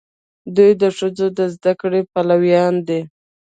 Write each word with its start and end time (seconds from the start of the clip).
دوی 0.55 0.71
د 0.81 0.83
ښځو 0.97 1.27
د 1.37 1.39
زده 1.55 1.73
کړې 1.81 2.01
پلویان 2.11 2.75
دي. 2.87 3.01